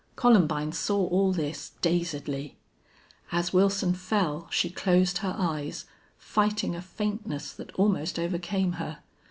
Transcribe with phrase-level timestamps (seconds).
[0.15, 2.57] Columbine saw all this dazedly.
[3.31, 5.85] As Wilson fell she closed her eyes,
[6.17, 9.03] fighting a faintness that almost overcame her.